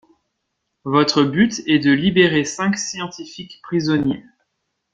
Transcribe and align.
Votre 0.83 1.21
but 1.21 1.61
est 1.67 1.77
de 1.77 1.91
libérer 1.91 2.43
cinq 2.43 2.75
scientifiques 2.79 3.59
prisonniers. 3.61 4.25